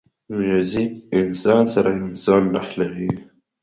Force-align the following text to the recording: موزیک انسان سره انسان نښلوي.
موزیک 0.39 0.91
انسان 1.19 1.63
سره 1.73 1.91
انسان 2.03 2.41
نښلوي. 2.53 3.11